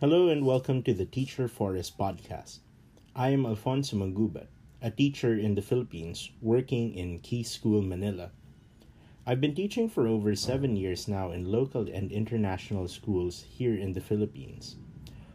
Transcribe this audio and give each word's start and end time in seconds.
Hello 0.00 0.28
and 0.28 0.46
welcome 0.46 0.82
to 0.84 0.94
the 0.94 1.04
Teacher 1.04 1.46
Forest 1.46 1.98
podcast. 1.98 2.60
I 3.14 3.36
am 3.36 3.44
Alfonso 3.44 3.98
Mangubat, 3.98 4.46
a 4.80 4.90
teacher 4.90 5.34
in 5.38 5.54
the 5.54 5.60
Philippines 5.60 6.30
working 6.40 6.94
in 6.94 7.18
Key 7.18 7.42
School, 7.42 7.82
Manila. 7.82 8.30
I've 9.26 9.42
been 9.42 9.54
teaching 9.54 9.90
for 9.90 10.08
over 10.08 10.34
seven 10.34 10.74
years 10.74 11.06
now 11.06 11.32
in 11.32 11.52
local 11.52 11.86
and 11.86 12.10
international 12.10 12.88
schools 12.88 13.44
here 13.46 13.74
in 13.74 13.92
the 13.92 14.00
Philippines. 14.00 14.76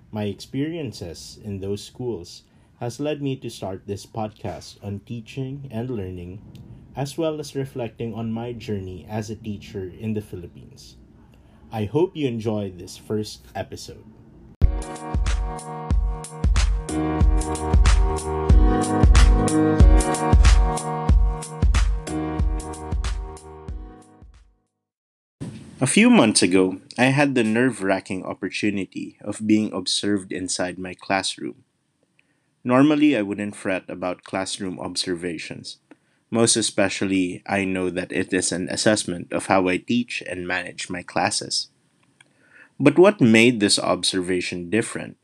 My 0.10 0.24
experiences 0.24 1.38
in 1.44 1.60
those 1.60 1.84
schools 1.84 2.42
has 2.80 3.00
led 3.00 3.22
me 3.22 3.36
to 3.36 3.52
start 3.52 3.86
this 3.86 4.08
podcast 4.08 4.84
on 4.84 5.02
teaching 5.06 5.68
and 5.70 5.92
learning, 5.92 6.42
as 6.96 7.20
well 7.20 7.40
as 7.40 7.54
reflecting 7.54 8.16
on 8.16 8.32
my 8.32 8.52
journey 8.52 9.06
as 9.08 9.30
a 9.30 9.36
teacher 9.36 9.94
in 10.00 10.16
the 10.16 10.26
Philippines. 10.26 10.98
I 11.72 11.86
hope 11.86 12.18
you 12.18 12.28
enjoy 12.28 12.72
this 12.72 12.98
first 12.98 13.46
episode. 13.54 14.15
A 17.46 17.52
few 25.86 26.10
months 26.10 26.42
ago, 26.42 26.82
I 26.98 27.14
had 27.14 27.36
the 27.36 27.44
nerve 27.44 27.84
wracking 27.84 28.26
opportunity 28.26 29.20
of 29.22 29.46
being 29.46 29.72
observed 29.74 30.32
inside 30.32 30.80
my 30.80 30.96
classroom. 30.96 31.64
Normally, 32.64 33.16
I 33.16 33.22
wouldn't 33.22 33.56
fret 33.56 33.88
about 33.88 34.24
classroom 34.24 34.80
observations. 34.80 35.78
Most 36.32 36.56
especially, 36.56 37.44
I 37.46 37.64
know 37.64 37.92
that 37.92 38.12
it 38.12 38.34
is 38.34 38.52
an 38.52 38.70
assessment 38.70 39.32
of 39.32 39.46
how 39.46 39.68
I 39.68 39.78
teach 39.78 40.24
and 40.26 40.48
manage 40.48 40.90
my 40.90 41.04
classes. 41.04 41.68
But 42.80 42.98
what 42.98 43.22
made 43.22 43.60
this 43.60 43.78
observation 43.78 44.72
different 44.72 45.18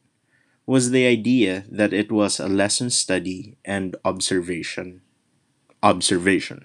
was 0.71 0.91
the 0.91 1.05
idea 1.05 1.65
that 1.69 1.91
it 1.91 2.09
was 2.09 2.39
a 2.39 2.47
lesson 2.47 2.89
study 2.89 3.57
and 3.65 3.93
observation. 4.05 5.01
Observation. 5.83 6.63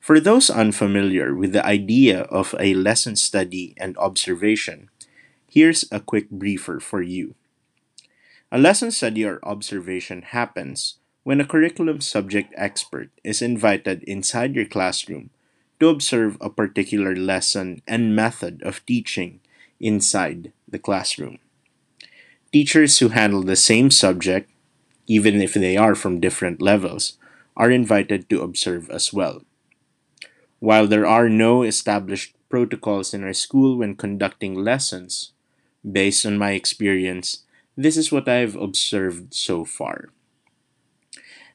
For 0.00 0.18
those 0.18 0.50
unfamiliar 0.50 1.36
with 1.36 1.52
the 1.52 1.64
idea 1.64 2.22
of 2.22 2.52
a 2.58 2.74
lesson 2.74 3.14
study 3.14 3.74
and 3.78 3.96
observation, 3.96 4.90
here's 5.46 5.84
a 5.92 6.00
quick 6.00 6.28
briefer 6.30 6.80
for 6.80 7.00
you. 7.00 7.36
A 8.50 8.58
lesson 8.58 8.90
study 8.90 9.24
or 9.24 9.38
observation 9.44 10.22
happens 10.22 10.98
when 11.22 11.40
a 11.40 11.46
curriculum 11.46 12.00
subject 12.00 12.52
expert 12.56 13.10
is 13.22 13.40
invited 13.40 14.02
inside 14.02 14.56
your 14.56 14.66
classroom 14.66 15.30
to 15.78 15.86
observe 15.86 16.36
a 16.40 16.50
particular 16.50 17.14
lesson 17.14 17.82
and 17.86 18.16
method 18.16 18.60
of 18.64 18.84
teaching 18.84 19.38
inside 19.78 20.50
the 20.66 20.80
classroom. 20.80 21.38
Teachers 22.54 23.00
who 23.00 23.08
handle 23.08 23.42
the 23.42 23.56
same 23.56 23.90
subject, 23.90 24.48
even 25.08 25.42
if 25.42 25.54
they 25.54 25.76
are 25.76 25.96
from 25.96 26.20
different 26.20 26.62
levels, 26.62 27.18
are 27.56 27.68
invited 27.68 28.30
to 28.30 28.42
observe 28.42 28.88
as 28.90 29.12
well. 29.12 29.42
While 30.60 30.86
there 30.86 31.04
are 31.04 31.28
no 31.28 31.64
established 31.64 32.36
protocols 32.48 33.12
in 33.12 33.24
our 33.24 33.32
school 33.32 33.78
when 33.78 33.96
conducting 33.96 34.54
lessons, 34.54 35.32
based 35.82 36.24
on 36.24 36.38
my 36.38 36.52
experience, 36.52 37.42
this 37.76 37.96
is 37.96 38.12
what 38.12 38.28
I've 38.28 38.54
observed 38.54 39.34
so 39.34 39.64
far. 39.64 40.10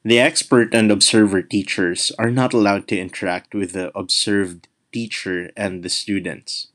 The 0.04 0.20
expert 0.20 0.74
and 0.74 0.92
observer 0.92 1.42
teachers 1.42 2.12
are 2.20 2.30
not 2.30 2.54
allowed 2.54 2.90
to 2.90 3.00
interact 3.00 3.56
with 3.56 3.72
the 3.72 3.98
observed 3.98 4.68
teacher 4.92 5.50
and 5.56 5.82
the 5.82 5.88
students. 5.88 6.68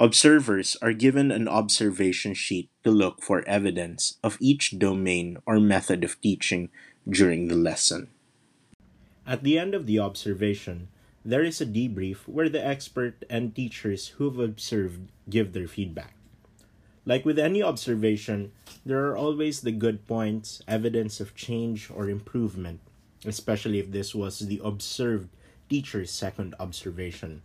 Observers 0.00 0.78
are 0.80 0.94
given 0.94 1.30
an 1.30 1.46
observation 1.46 2.32
sheet 2.32 2.70
to 2.82 2.90
look 2.90 3.20
for 3.20 3.46
evidence 3.46 4.16
of 4.24 4.38
each 4.40 4.78
domain 4.78 5.36
or 5.44 5.60
method 5.60 6.02
of 6.02 6.18
teaching 6.22 6.70
during 7.06 7.48
the 7.48 7.54
lesson. 7.54 8.08
At 9.26 9.42
the 9.42 9.58
end 9.58 9.74
of 9.74 9.84
the 9.84 9.98
observation, 9.98 10.88
there 11.22 11.44
is 11.44 11.60
a 11.60 11.66
debrief 11.66 12.26
where 12.26 12.48
the 12.48 12.64
expert 12.64 13.26
and 13.28 13.54
teachers 13.54 14.16
who've 14.16 14.38
observed 14.38 15.12
give 15.28 15.52
their 15.52 15.68
feedback. 15.68 16.14
Like 17.04 17.26
with 17.26 17.38
any 17.38 17.62
observation, 17.62 18.52
there 18.86 19.04
are 19.04 19.18
always 19.18 19.60
the 19.60 19.70
good 19.70 20.06
points, 20.06 20.62
evidence 20.66 21.20
of 21.20 21.36
change 21.36 21.90
or 21.92 22.08
improvement, 22.08 22.80
especially 23.26 23.78
if 23.78 23.90
this 23.92 24.14
was 24.14 24.38
the 24.38 24.62
observed 24.64 25.28
teacher's 25.68 26.10
second 26.10 26.54
observation 26.58 27.42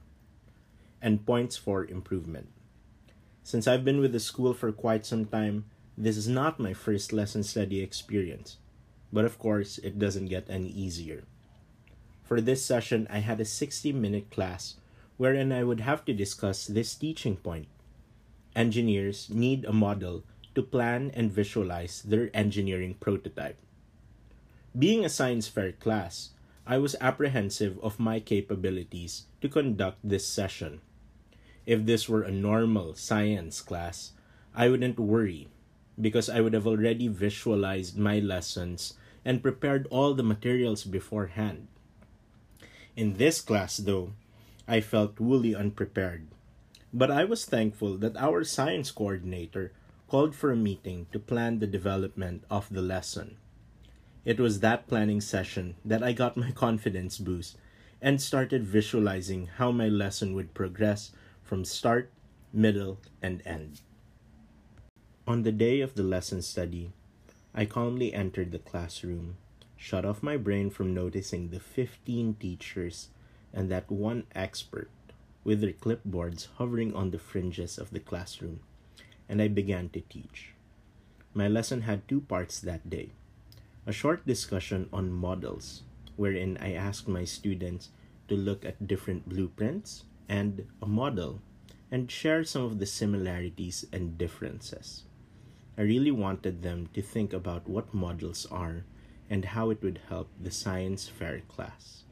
and 1.06 1.24
points 1.24 1.56
for 1.56 1.86
improvement. 1.86 2.50
Since 3.44 3.68
I've 3.68 3.86
been 3.86 4.00
with 4.00 4.12
the 4.12 4.20
school 4.20 4.56
for 4.56 4.72
quite 4.72 5.06
some 5.06 5.26
time, 5.26 5.66
this 5.96 6.18
is 6.18 6.28
not 6.28 6.60
my 6.60 6.74
first 6.74 7.14
lesson 7.14 7.44
study 7.44 7.80
experience, 7.80 8.58
but 9.14 9.24
of 9.24 9.38
course, 9.38 9.78
it 9.78 10.00
doesn't 10.00 10.34
get 10.34 10.50
any 10.50 10.70
easier. 10.70 11.24
For 12.24 12.42
this 12.42 12.66
session, 12.66 13.06
I 13.08 13.20
had 13.20 13.40
a 13.40 13.46
60 13.46 13.94
minute 13.94 14.32
class 14.32 14.82
wherein 15.18 15.52
I 15.52 15.64
would 15.64 15.82
have 15.82 16.04
to 16.06 16.14
discuss 16.14 16.66
this 16.66 16.96
teaching 16.96 17.38
point. 17.38 17.68
Engineers 18.56 19.30
need 19.30 19.64
a 19.64 19.72
model 19.72 20.24
to 20.56 20.64
plan 20.64 21.12
and 21.14 21.32
visualize 21.32 22.02
their 22.02 22.32
engineering 22.34 22.96
prototype. 23.00 23.60
Being 24.74 25.06
a 25.06 25.10
science 25.10 25.48
fair 25.48 25.72
class, 25.72 26.32
I 26.66 26.80
was 26.80 26.98
apprehensive 27.00 27.78
of 27.84 28.00
my 28.00 28.20
capabilities 28.20 29.30
to 29.42 29.48
conduct 29.48 30.00
this 30.04 30.26
session. 30.26 30.82
If 31.66 31.86
this 31.86 32.08
were 32.08 32.22
a 32.22 32.31
normal 32.31 32.94
science 32.96 33.62
class, 33.62 34.12
I 34.53 34.70
wouldn't 34.70 35.00
worry 35.00 35.50
because 36.00 36.30
I 36.30 36.42
would 36.42 36.53
have 36.53 36.68
already 36.68 37.08
visualized 37.08 37.98
my 37.98 38.20
lessons 38.20 38.94
and 39.24 39.42
prepared 39.42 39.88
all 39.90 40.14
the 40.14 40.24
materials 40.24 40.84
beforehand. 40.84 41.68
In 42.96 43.16
this 43.16 43.42
class, 43.42 43.78
though, 43.78 44.14
I 44.68 44.81
felt 44.81 45.18
wholly 45.18 45.56
unprepared. 45.56 46.28
But 46.94 47.12
I 47.12 47.25
was 47.25 47.46
thankful 47.46 47.98
that 47.98 48.16
our 48.16 48.44
science 48.44 48.92
coordinator 48.92 49.74
called 50.08 50.36
for 50.36 50.52
a 50.52 50.56
meeting 50.56 51.08
to 51.12 51.20
plan 51.20 51.59
the 51.59 51.68
development 51.68 52.44
of 52.50 52.70
the 52.70 52.81
lesson. 52.81 53.38
It 54.24 54.40
was 54.40 54.59
that 54.59 54.88
planning 54.88 55.22
session 55.22 55.75
that 55.84 56.04
I 56.04 56.14
got 56.14 56.38
my 56.38 56.52
confidence 56.56 57.18
boost 57.18 57.58
and 58.02 58.22
started 58.22 58.64
visualizing 58.64 59.48
how 59.58 59.72
my 59.72 59.88
lesson 59.88 60.34
would 60.36 60.54
progress 60.54 61.12
from 61.45 61.63
start, 61.63 62.09
middle, 62.51 62.97
and 63.22 63.41
end. 63.45 63.81
On 65.28 65.44
the 65.44 65.51
day 65.51 65.79
of 65.79 65.94
the 65.94 66.01
lesson 66.01 66.41
study, 66.41 66.91
I 67.53 67.66
calmly 67.66 68.13
entered 68.13 68.51
the 68.51 68.59
classroom, 68.59 69.38
shut 69.78 70.06
off 70.06 70.23
my 70.23 70.38
brain 70.38 70.72
from 70.72 70.95
noticing 70.95 71.50
the 71.50 71.59
15 71.59 72.35
teachers 72.39 73.09
and 73.53 73.69
that 73.69 73.91
one 73.91 74.23
expert 74.33 74.89
with 75.44 75.61
their 75.61 75.72
clipboards 75.72 76.47
hovering 76.57 76.95
on 76.95 77.11
the 77.11 77.19
fringes 77.19 77.77
of 77.77 77.91
the 77.91 78.00
classroom, 78.00 78.59
and 79.29 79.39
I 79.39 79.47
began 79.47 79.89
to 79.89 80.01
teach. 80.01 80.50
My 81.35 81.47
lesson 81.47 81.81
had 81.81 82.07
two 82.07 82.22
parts 82.22 82.59
that 82.59 82.89
day 82.89 83.12
a 83.85 83.94
short 83.94 84.25
discussion 84.25 84.89
on 84.91 85.13
models, 85.13 85.83
wherein 86.16 86.57
I 86.59 86.73
asked 86.73 87.07
my 87.07 87.23
students 87.23 87.89
to 88.29 88.35
look 88.35 88.66
at 88.66 88.88
different 88.88 89.29
blueprints 89.29 90.06
and 90.28 90.66
a 90.81 90.88
model 90.88 91.41
and 91.91 92.12
share 92.12 92.44
some 92.44 92.63
of 92.63 92.80
the 92.80 92.86
similarities 92.86 93.86
and 93.94 94.18
differences. 94.18 95.03
I 95.78 95.81
really 95.81 96.12
wanted 96.12 96.62
them 96.62 96.90
to 96.94 97.02
think 97.02 97.34
about 97.34 97.69
what 97.69 97.94
models 97.94 98.46
are 98.50 98.86
and 99.30 99.46
how 99.46 99.69
it 99.69 99.81
would 99.81 100.00
help 100.09 100.30
the 100.40 100.52
science 100.52 101.08
fair 101.08 101.41
class. 101.41 102.03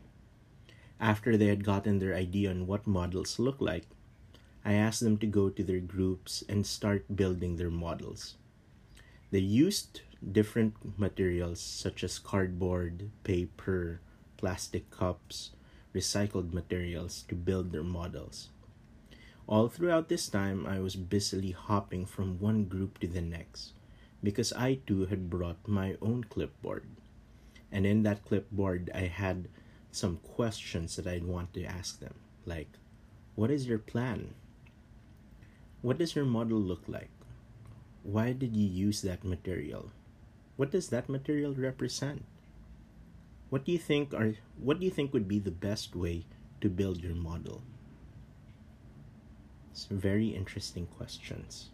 After 1.00 1.38
they 1.38 1.48
had 1.48 1.64
gotten 1.64 2.00
their 2.00 2.16
idea 2.16 2.50
on 2.50 2.68
what 2.68 2.88
models 2.88 3.40
look 3.40 3.60
like, 3.60 3.88
I 4.66 4.74
asked 4.74 5.02
them 5.02 5.18
to 5.18 5.28
go 5.28 5.50
to 5.50 5.64
their 5.64 5.80
groups 5.80 6.44
and 6.48 6.66
start 6.66 7.16
building 7.16 7.58
their 7.58 7.70
models. 7.70 8.36
They 9.32 9.40
used 9.40 10.02
different 10.32 10.98
materials 10.98 11.60
such 11.60 12.04
as 12.04 12.20
cardboard, 12.20 13.10
paper, 13.24 14.00
plastic 14.38 14.90
cups, 14.90 15.52
recycled 15.94 16.54
materials 16.54 17.24
to 17.28 17.36
build 17.36 17.72
their 17.72 17.84
models. 17.84 18.50
All 19.46 19.68
throughout 19.68 20.10
this 20.10 20.30
time, 20.30 20.66
I 20.66 20.80
was 20.80 20.96
busily 20.96 21.52
hopping 21.52 22.06
from 22.06 22.40
one 22.40 22.66
group 22.66 23.00
to 23.00 23.08
the 23.08 23.22
next 23.22 23.74
because 24.24 24.54
I 24.54 24.80
too 24.88 25.06
had 25.08 25.30
brought 25.30 25.68
my 25.68 25.98
own 26.02 26.24
clipboard. 26.24 26.88
And 27.72 27.86
in 27.86 28.04
that 28.04 28.24
clipboard, 28.24 28.90
I 28.96 29.12
had 29.12 29.50
some 29.92 30.18
questions 30.18 30.96
that 30.96 31.08
I'd 31.08 31.26
want 31.26 31.54
to 31.54 31.66
ask 31.66 32.00
them, 32.00 32.16
like, 32.46 32.70
What 33.36 33.52
is 33.52 33.68
your 33.68 33.80
plan? 33.80 34.34
What 35.82 35.98
does 35.98 36.16
your 36.16 36.26
model 36.26 36.60
look 36.60 36.84
like? 36.88 37.12
Why 38.04 38.32
did 38.32 38.56
you 38.56 38.68
use 38.68 39.02
that 39.02 39.24
material? 39.24 39.92
What 40.56 40.72
does 40.72 40.90
that 40.90 41.10
material 41.10 41.54
represent? 41.54 42.24
What 43.54 43.66
do 43.66 43.72
you 43.72 43.78
think 43.78 44.16
are 44.16 44.34
what 44.58 44.80
do 44.80 44.86
you 44.86 44.90
think 44.90 45.14
would 45.14 45.28
be 45.28 45.38
the 45.38 45.52
best 45.54 45.96
way 45.96 46.26
to 46.60 46.70
build 46.70 47.04
your 47.04 47.14
model? 47.14 47.62
It's 49.70 49.86
very 49.86 50.30
interesting 50.30 50.88
questions. 50.88 51.70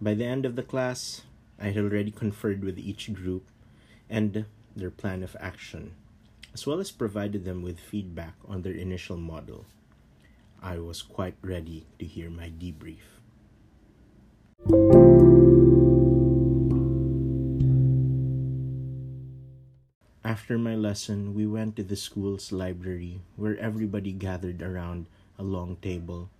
By 0.00 0.14
the 0.14 0.26
end 0.26 0.46
of 0.46 0.54
the 0.54 0.62
class, 0.62 1.22
I 1.58 1.74
had 1.74 1.82
already 1.82 2.12
conferred 2.12 2.62
with 2.62 2.78
each 2.78 3.12
group 3.12 3.48
and 4.08 4.46
their 4.76 4.92
plan 4.92 5.24
of 5.24 5.36
action, 5.40 5.96
as 6.54 6.68
well 6.68 6.78
as 6.78 6.92
provided 6.92 7.44
them 7.44 7.60
with 7.60 7.80
feedback 7.80 8.34
on 8.46 8.62
their 8.62 8.78
initial 8.78 9.16
model. 9.16 9.66
I 10.62 10.78
was 10.78 11.02
quite 11.02 11.34
ready 11.42 11.84
to 11.98 12.06
hear 12.06 12.30
my 12.30 12.48
debrief. 12.48 13.17
After 20.38 20.56
my 20.56 20.76
lesson, 20.76 21.34
we 21.34 21.48
went 21.48 21.74
to 21.76 21.82
the 21.82 21.96
school's 21.96 22.52
library 22.52 23.22
where 23.34 23.58
everybody 23.58 24.12
gathered 24.12 24.62
around 24.62 25.06
a 25.36 25.42
long 25.42 25.74
table 25.82 26.30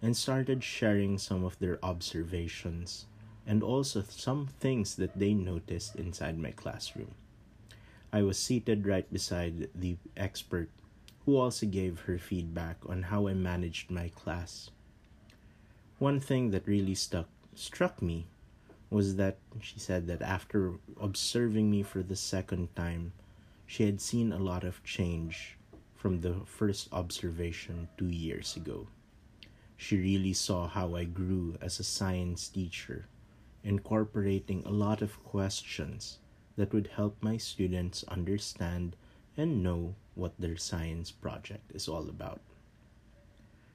and 0.00 0.16
started 0.16 0.62
sharing 0.62 1.18
some 1.18 1.42
of 1.42 1.58
their 1.58 1.84
observations 1.84 3.06
and 3.44 3.64
also 3.64 4.04
some 4.08 4.46
things 4.46 4.94
that 4.94 5.18
they 5.18 5.34
noticed 5.34 5.96
inside 5.96 6.38
my 6.38 6.52
classroom. 6.52 7.16
I 8.12 8.22
was 8.22 8.38
seated 8.38 8.86
right 8.86 9.12
beside 9.12 9.68
the 9.74 9.96
expert 10.16 10.70
who 11.26 11.36
also 11.36 11.66
gave 11.66 12.06
her 12.06 12.16
feedback 12.16 12.76
on 12.86 13.10
how 13.10 13.26
I 13.26 13.34
managed 13.34 13.90
my 13.90 14.08
class. 14.14 14.70
One 15.98 16.20
thing 16.20 16.52
that 16.52 16.68
really 16.68 16.94
stuck 16.94 17.26
struck 17.56 18.00
me 18.00 18.28
was 18.88 19.16
that 19.16 19.38
she 19.60 19.80
said 19.80 20.06
that 20.06 20.22
after 20.22 20.74
observing 21.00 21.72
me 21.72 21.82
for 21.82 22.04
the 22.04 22.16
second 22.16 22.74
time, 22.76 23.12
she 23.68 23.84
had 23.84 24.00
seen 24.00 24.32
a 24.32 24.38
lot 24.38 24.64
of 24.64 24.82
change 24.82 25.58
from 25.94 26.22
the 26.22 26.34
first 26.46 26.88
observation 26.90 27.86
two 27.98 28.08
years 28.08 28.56
ago. 28.56 28.88
She 29.76 29.98
really 29.98 30.32
saw 30.32 30.66
how 30.66 30.96
I 30.96 31.04
grew 31.04 31.54
as 31.60 31.78
a 31.78 31.84
science 31.84 32.48
teacher, 32.48 33.08
incorporating 33.62 34.64
a 34.64 34.70
lot 34.70 35.02
of 35.02 35.22
questions 35.22 36.18
that 36.56 36.72
would 36.72 36.86
help 36.96 37.18
my 37.20 37.36
students 37.36 38.04
understand 38.08 38.96
and 39.36 39.62
know 39.62 39.94
what 40.14 40.32
their 40.38 40.56
science 40.56 41.10
project 41.10 41.70
is 41.74 41.88
all 41.88 42.08
about. 42.08 42.40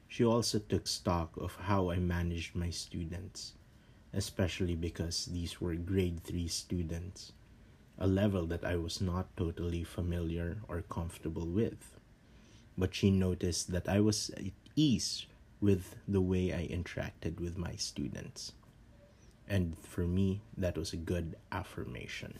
She 0.07 0.25
also 0.25 0.57
took 0.57 0.88
stock 0.88 1.38
of 1.38 1.56
how 1.56 1.92
I 1.92 1.98
managed 1.98 2.56
my 2.56 2.72
students, 2.72 3.54
especially 4.12 4.75
because 4.75 5.28
these 5.28 5.62
were 5.62 5.75
grade 5.75 6.24
3 6.24 6.48
students, 6.48 7.34
a 7.98 8.07
level 8.07 8.45
that 8.48 8.63
I 8.63 8.75
was 8.75 9.01
not 9.01 9.36
totally 9.38 9.84
familiar 9.84 10.57
or 10.68 10.81
comfortable 10.81 11.48
with. 11.48 11.98
But 12.78 12.95
she 12.95 13.12
noticed 13.12 13.72
that 13.72 13.88
I 13.88 14.00
was 14.00 14.31
at 14.31 14.51
ease 14.75 15.25
with 15.62 15.95
the 16.07 16.22
way 16.22 16.51
I 16.54 16.68
interacted 16.68 17.40
with 17.40 17.57
my 17.57 17.75
students. 17.75 18.54
And 19.48 19.78
for 19.78 20.07
me, 20.07 20.42
that 20.57 20.78
was 20.78 20.94
a 20.94 20.98
good 20.98 21.36
affirmation. 21.51 22.40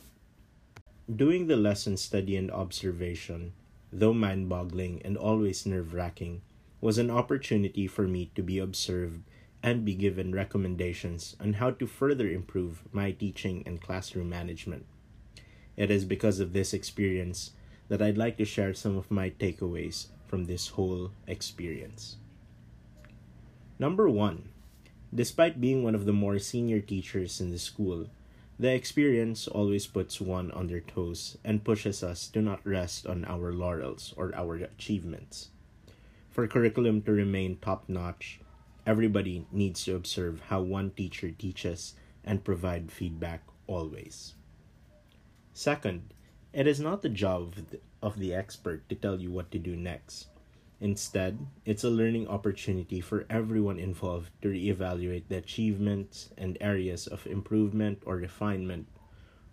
Doing 1.04 1.46
the 1.46 1.56
lesson 1.56 1.96
study 1.96 2.36
and 2.36 2.50
observation 2.50 3.52
though 3.94 4.12
mind 4.12 4.48
boggling 4.48 5.00
and 5.04 5.16
always 5.16 5.64
nerve 5.64 5.94
wracking, 5.94 6.42
was 6.80 6.98
an 6.98 7.10
opportunity 7.10 7.86
for 7.86 8.08
me 8.08 8.30
to 8.34 8.42
be 8.42 8.58
observed 8.58 9.22
and 9.62 9.84
be 9.84 9.94
given 9.94 10.34
recommendations 10.34 11.36
on 11.40 11.54
how 11.54 11.70
to 11.70 11.86
further 11.86 12.28
improve 12.28 12.82
my 12.92 13.12
teaching 13.12 13.62
and 13.64 13.80
classroom 13.80 14.28
management. 14.28 14.84
It 15.76 15.90
is 15.90 16.04
because 16.04 16.40
of 16.40 16.52
this 16.52 16.72
experience 16.72 17.52
that 17.88 18.00
I'd 18.00 18.18
like 18.18 18.36
to 18.38 18.44
share 18.44 18.74
some 18.74 18.96
of 18.96 19.10
my 19.10 19.30
takeaways 19.30 20.06
from 20.26 20.44
this 20.44 20.68
whole 20.68 21.10
experience. 21.26 22.16
Number 23.78 24.08
one, 24.08 24.48
despite 25.14 25.60
being 25.60 25.82
one 25.82 25.94
of 25.94 26.06
the 26.06 26.12
more 26.12 26.38
senior 26.38 26.80
teachers 26.80 27.40
in 27.40 27.50
the 27.50 27.58
school, 27.58 28.06
the 28.58 28.72
experience 28.72 29.48
always 29.48 29.86
puts 29.86 30.20
one 30.20 30.52
on 30.52 30.68
their 30.68 30.80
toes 30.80 31.36
and 31.44 31.64
pushes 31.64 32.04
us 32.04 32.28
to 32.28 32.40
not 32.40 32.64
rest 32.64 33.06
on 33.06 33.24
our 33.24 33.52
laurels 33.52 34.14
or 34.16 34.32
our 34.34 34.54
achievements. 34.54 35.50
For 36.30 36.46
curriculum 36.46 37.02
to 37.02 37.12
remain 37.12 37.58
top 37.58 37.88
notch, 37.88 38.40
everybody 38.86 39.46
needs 39.50 39.84
to 39.84 39.96
observe 39.96 40.40
how 40.48 40.62
one 40.62 40.90
teacher 40.90 41.30
teaches 41.30 41.94
and 42.24 42.44
provide 42.44 42.92
feedback 42.92 43.42
always. 43.66 44.34
Second, 45.56 46.12
it 46.52 46.66
is 46.66 46.80
not 46.80 47.02
the 47.02 47.08
job 47.08 47.54
of 48.02 48.18
the 48.18 48.34
expert 48.34 48.88
to 48.88 48.96
tell 48.96 49.20
you 49.20 49.30
what 49.30 49.52
to 49.52 49.58
do 49.58 49.76
next. 49.76 50.26
Instead, 50.80 51.46
it's 51.64 51.84
a 51.84 51.90
learning 51.90 52.26
opportunity 52.26 53.00
for 53.00 53.24
everyone 53.30 53.78
involved 53.78 54.30
to 54.42 54.48
reevaluate 54.48 55.28
the 55.28 55.36
achievements 55.36 56.30
and 56.36 56.58
areas 56.60 57.06
of 57.06 57.24
improvement 57.28 58.02
or 58.04 58.16
refinement 58.16 58.88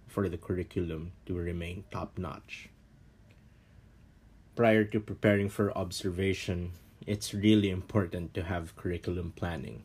for 0.07 0.27
the 0.27 0.37
curriculum 0.37 1.11
to 1.27 1.35
remain 1.35 1.83
top 1.91 2.17
notch. 2.17 2.69
Prior 4.55 4.83
to 4.83 4.99
preparing 4.99 5.49
for 5.49 5.77
observation, 5.77 6.71
it's 7.05 7.33
really 7.33 7.69
important 7.69 8.33
to 8.33 8.43
have 8.43 8.75
curriculum 8.75 9.33
planning 9.35 9.83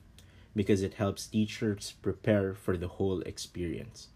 because 0.57 0.81
it 0.81 0.95
helps 0.95 1.27
teachers 1.27 1.93
prepare 2.01 2.55
for 2.55 2.79
the 2.79 2.89
whole 2.89 3.21
experience, 3.21 4.09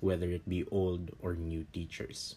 whether 0.00 0.30
it 0.30 0.48
be 0.48 0.64
old 0.70 1.10
or 1.20 1.34
new 1.34 1.66
teachers. 1.72 2.36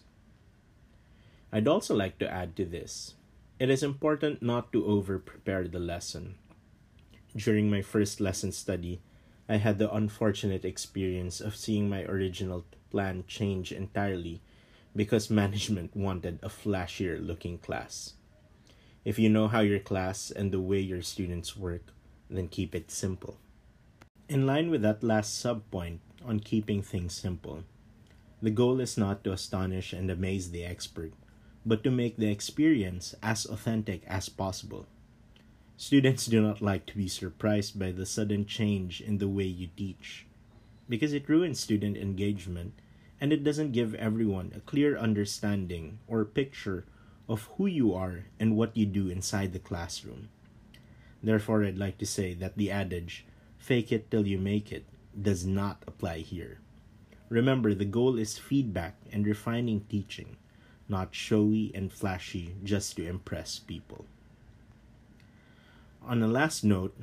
I'd 1.52 1.68
also 1.68 1.94
like 1.94 2.18
to 2.18 2.30
add 2.30 2.56
to 2.56 2.64
this 2.64 3.14
it 3.60 3.68
is 3.68 3.82
important 3.82 4.40
not 4.40 4.72
to 4.72 4.86
over 4.86 5.18
prepare 5.18 5.68
the 5.68 5.78
lesson. 5.78 6.36
During 7.36 7.68
my 7.68 7.82
first 7.82 8.18
lesson 8.18 8.52
study, 8.52 9.02
I 9.50 9.56
had 9.56 9.78
the 9.78 9.92
unfortunate 9.92 10.64
experience 10.64 11.40
of 11.42 11.54
seeing 11.54 11.88
my 11.88 12.04
original 12.04 12.64
plan 12.90 13.24
change 13.28 13.70
entirely 13.70 14.40
because 14.96 15.28
management 15.28 15.94
wanted 15.94 16.38
a 16.42 16.48
flashier 16.48 17.20
looking 17.20 17.58
class. 17.58 18.14
If 19.04 19.18
you 19.18 19.28
know 19.28 19.48
how 19.48 19.60
your 19.60 19.78
class 19.78 20.30
and 20.30 20.50
the 20.52 20.60
way 20.60 20.80
your 20.80 21.02
students 21.02 21.56
work, 21.56 21.92
then 22.30 22.48
keep 22.48 22.74
it 22.74 22.90
simple. 22.90 23.36
In 24.28 24.46
line 24.46 24.70
with 24.70 24.82
that 24.82 25.02
last 25.02 25.44
subpoint 25.44 25.98
on 26.24 26.40
keeping 26.40 26.82
things 26.82 27.14
simple, 27.14 27.64
the 28.42 28.50
goal 28.50 28.80
is 28.80 28.96
not 28.96 29.22
to 29.24 29.32
astonish 29.32 29.92
and 29.92 30.10
amaze 30.10 30.50
the 30.50 30.64
expert, 30.64 31.12
but 31.64 31.84
to 31.84 31.90
make 31.90 32.16
the 32.16 32.30
experience 32.30 33.14
as 33.22 33.44
authentic 33.46 34.02
as 34.06 34.28
possible. 34.28 34.86
Students 35.76 36.26
do 36.26 36.40
not 36.40 36.60
like 36.60 36.86
to 36.86 36.96
be 36.96 37.08
surprised 37.08 37.78
by 37.78 37.92
the 37.92 38.06
sudden 38.06 38.46
change 38.46 39.00
in 39.00 39.18
the 39.18 39.28
way 39.28 39.44
you 39.44 39.68
teach, 39.76 40.26
because 40.88 41.12
it 41.12 41.28
ruins 41.28 41.60
student 41.60 41.96
engagement 41.96 42.74
and 43.20 43.32
it 43.32 43.44
doesn't 43.44 43.72
give 43.72 43.94
everyone 43.94 44.52
a 44.56 44.60
clear 44.60 44.96
understanding 44.96 45.98
or 46.08 46.24
picture 46.24 46.84
of 47.28 47.48
who 47.56 47.66
you 47.66 47.94
are 47.94 48.24
and 48.40 48.56
what 48.56 48.76
you 48.76 48.86
do 48.86 49.08
inside 49.08 49.52
the 49.52 49.58
classroom. 49.58 50.28
Therefore, 51.22 51.64
I'd 51.64 51.78
like 51.78 51.98
to 51.98 52.06
say 52.06 52.32
that 52.34 52.56
the 52.56 52.70
adage, 52.70 53.26
fake 53.58 53.92
it 53.92 54.10
till 54.10 54.26
you 54.26 54.38
make 54.38 54.72
it, 54.72 54.84
does 55.14 55.46
not 55.46 55.82
apply 55.86 56.18
here. 56.18 56.58
Remember, 57.28 57.74
the 57.74 57.84
goal 57.84 58.18
is 58.18 58.38
feedback 58.38 58.96
and 59.12 59.26
refining 59.26 59.82
teaching 59.88 60.36
not 60.90 61.14
showy 61.14 61.70
and 61.72 61.92
flashy 61.92 62.56
just 62.64 62.96
to 62.96 63.06
impress 63.06 63.60
people. 63.60 64.04
On 66.02 66.20
a 66.22 66.28
last 66.28 66.64
note, 66.64 66.98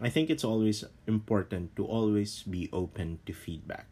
I 0.00 0.10
think 0.10 0.28
it's 0.28 0.44
always 0.44 0.84
important 1.06 1.76
to 1.76 1.86
always 1.86 2.42
be 2.42 2.68
open 2.72 3.20
to 3.24 3.32
feedback. 3.32 3.86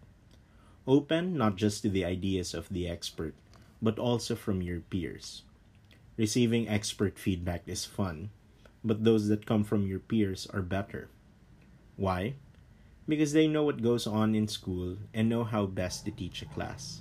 Open 0.86 1.36
not 1.36 1.54
just 1.56 1.82
to 1.82 1.88
the 1.88 2.04
ideas 2.04 2.52
of 2.52 2.68
the 2.68 2.88
expert, 2.88 3.34
but 3.80 3.98
also 3.98 4.34
from 4.34 4.60
your 4.60 4.80
peers. 4.80 5.42
Receiving 6.16 6.68
expert 6.68 7.18
feedback 7.18 7.62
is 7.66 7.84
fun, 7.84 8.30
but 8.82 9.04
those 9.04 9.28
that 9.28 9.46
come 9.46 9.62
from 9.62 9.86
your 9.86 10.00
peers 10.00 10.48
are 10.52 10.62
better. 10.62 11.08
Why? 11.96 12.34
Because 13.08 13.32
they 13.32 13.48
know 13.48 13.64
what 13.64 13.82
goes 13.82 14.06
on 14.06 14.34
in 14.34 14.46
school 14.46 14.98
and 15.14 15.28
know 15.28 15.42
how 15.42 15.64
best 15.64 16.04
to 16.04 16.10
teach 16.10 16.42
a 16.42 16.46
class. 16.46 17.00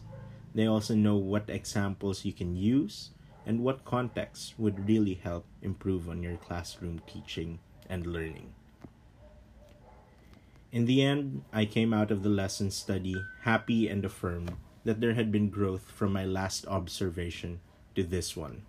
They 0.55 0.65
also 0.65 0.95
know 0.95 1.17
what 1.17 1.49
examples 1.49 2.23
you 2.23 2.31
can 2.31 2.55
use 2.55 3.11
and 3.45 3.59
what 3.59 3.85
context 3.85 4.55
would 4.57 4.87
really 4.87 5.15
help 5.15 5.45
improve 5.61 6.09
on 6.09 6.23
your 6.23 6.37
classroom 6.37 7.01
teaching 7.05 7.59
and 7.89 8.07
learning. 8.07 8.53
In 10.71 10.85
the 10.85 11.01
end, 11.01 11.43
I 11.53 11.65
came 11.65 11.93
out 11.93 12.11
of 12.11 12.23
the 12.23 12.29
lesson 12.29 12.71
study 12.71 13.15
happy 13.41 13.87
and 13.87 14.03
affirmed 14.03 14.53
that 14.83 15.01
there 15.01 15.13
had 15.13 15.31
been 15.31 15.49
growth 15.49 15.91
from 15.91 16.13
my 16.13 16.25
last 16.25 16.67
observation 16.67 17.59
to 17.95 18.03
this 18.03 18.35
one. 18.35 18.63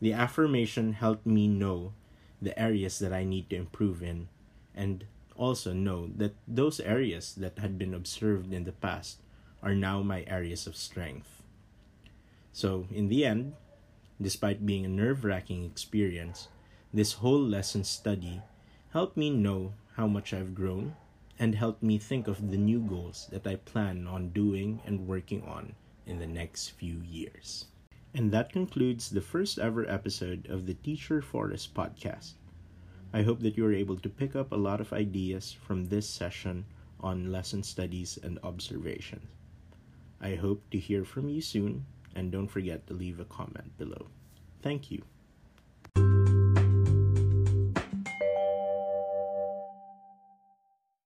The 0.00 0.12
affirmation 0.12 0.92
helped 0.92 1.26
me 1.26 1.48
know 1.48 1.92
the 2.40 2.58
areas 2.58 2.98
that 3.00 3.12
I 3.12 3.24
need 3.24 3.50
to 3.50 3.56
improve 3.56 4.02
in 4.02 4.28
and 4.74 5.04
also 5.38 5.72
know 5.72 6.10
that 6.16 6.34
those 6.46 6.80
areas 6.80 7.34
that 7.36 7.58
had 7.58 7.78
been 7.78 7.94
observed 7.94 8.52
in 8.52 8.64
the 8.64 8.72
past 8.72 9.22
are 9.62 9.74
now 9.74 10.02
my 10.02 10.24
areas 10.26 10.66
of 10.66 10.76
strength. 10.76 11.42
So, 12.52 12.86
in 12.90 13.08
the 13.08 13.24
end, 13.24 13.54
despite 14.20 14.66
being 14.66 14.84
a 14.84 14.88
nerve 14.88 15.24
wracking 15.24 15.64
experience, 15.64 16.48
this 16.92 17.14
whole 17.14 17.40
lesson 17.40 17.84
study 17.84 18.42
helped 18.90 19.16
me 19.16 19.30
know 19.30 19.74
how 19.94 20.06
much 20.06 20.34
I've 20.34 20.54
grown 20.54 20.96
and 21.38 21.54
helped 21.54 21.82
me 21.82 21.98
think 21.98 22.26
of 22.26 22.50
the 22.50 22.56
new 22.56 22.80
goals 22.80 23.28
that 23.30 23.46
I 23.46 23.56
plan 23.56 24.06
on 24.06 24.30
doing 24.30 24.80
and 24.84 25.06
working 25.06 25.42
on 25.44 25.74
in 26.06 26.18
the 26.18 26.26
next 26.26 26.70
few 26.70 27.00
years. 27.06 27.66
And 28.14 28.32
that 28.32 28.52
concludes 28.52 29.10
the 29.10 29.20
first 29.20 29.58
ever 29.58 29.88
episode 29.88 30.46
of 30.50 30.66
the 30.66 30.74
Teacher 30.74 31.22
Forest 31.22 31.74
podcast. 31.74 32.32
I 33.12 33.22
hope 33.22 33.40
that 33.40 33.56
you 33.56 33.64
were 33.64 33.72
able 33.72 33.96
to 33.98 34.08
pick 34.08 34.36
up 34.36 34.52
a 34.52 34.56
lot 34.56 34.80
of 34.80 34.92
ideas 34.92 35.52
from 35.52 35.86
this 35.86 36.08
session 36.08 36.66
on 37.00 37.32
lesson 37.32 37.62
studies 37.62 38.18
and 38.22 38.38
observations. 38.42 39.26
I 40.20 40.34
hope 40.34 40.68
to 40.70 40.78
hear 40.78 41.04
from 41.04 41.28
you 41.28 41.40
soon, 41.40 41.86
and 42.14 42.30
don't 42.30 42.48
forget 42.48 42.86
to 42.88 42.94
leave 42.94 43.20
a 43.20 43.24
comment 43.24 43.78
below. 43.78 44.08
Thank 44.62 44.90
you. 44.90 45.02